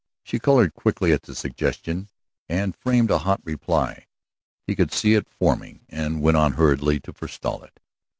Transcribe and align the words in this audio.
She 0.23 0.39
colored 0.39 0.73
quickly 0.73 1.13
at 1.13 1.21
the 1.21 1.35
suggestion, 1.35 2.09
and 2.49 2.75
framed 2.75 3.11
a 3.11 3.19
hot 3.19 3.39
reply. 3.43 4.07
He 4.65 4.75
could 4.75 4.91
see 4.91 5.13
it 5.13 5.29
forming, 5.29 5.85
and 5.89 6.23
went 6.23 6.37
on 6.37 6.53
hurriedly 6.53 6.99
to 7.01 7.13
forestall 7.13 7.61
it. 7.61 7.79